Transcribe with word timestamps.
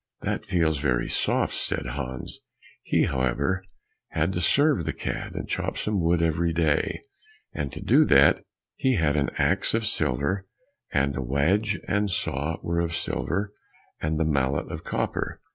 "That 0.21 0.47
feels 0.47 0.79
very 0.79 1.07
soft!" 1.07 1.53
said 1.53 1.85
Hans. 1.89 2.39
He, 2.81 3.03
however, 3.03 3.63
had 4.07 4.33
to 4.33 4.41
serve 4.41 4.83
the 4.83 4.93
cat, 4.93 5.35
and 5.35 5.47
chop 5.47 5.77
some 5.77 6.01
wood 6.01 6.23
every 6.23 6.53
day, 6.53 7.01
and 7.53 7.71
to 7.71 7.81
do 7.81 8.03
that, 8.05 8.43
he 8.75 8.95
had 8.95 9.15
an 9.15 9.29
axe 9.37 9.75
of 9.75 9.85
silver, 9.85 10.47
and 10.91 11.13
the 11.13 11.21
wedge 11.21 11.79
and 11.87 12.09
saw 12.09 12.57
were 12.63 12.79
of 12.79 12.95
silver 12.95 13.53
and 14.01 14.19
the 14.19 14.25
mallet 14.25 14.71
of 14.71 14.83
copper. 14.83 15.39